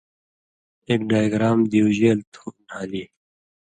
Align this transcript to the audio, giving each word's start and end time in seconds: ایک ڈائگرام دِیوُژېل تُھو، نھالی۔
ایک 0.87 1.01
ڈائگرام 1.09 1.59
دِیوُژېل 1.71 2.19
تُھو، 2.33 2.45
نھالی۔ 2.67 3.03